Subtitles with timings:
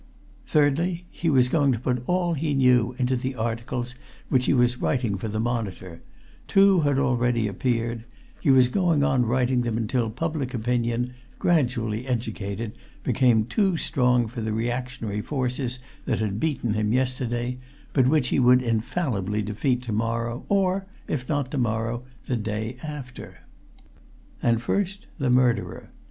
[0.47, 3.93] Thirdly, he was going to put all he knew into the articles
[4.29, 6.01] which he was writing for the Monitor
[6.47, 8.03] two had already appeared;
[8.39, 12.71] he was going on writing them until public opinion, gradually educated,
[13.03, 17.59] became too strong for the reactionary forces that had beaten him yesterday
[17.93, 22.75] but which he would infallibly defeat to morrow, or, if not to morrow, the day
[22.83, 23.41] after.
[24.41, 25.91] And first the murderer.